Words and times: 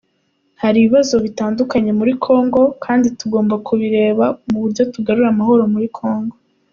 Hari 0.61 0.77
ibibazo 0.79 1.15
bitandukanye 1.25 1.91
muri 1.99 2.11
Congo 2.25 2.61
kandi 2.83 3.07
tugomba 3.19 3.55
kubireba 3.65 4.25
mu 4.49 4.57
buryo 4.63 4.81
bugarura 4.93 5.27
amahohoro 5.31 5.65
muri 5.75 5.89
Congo. 5.99 6.35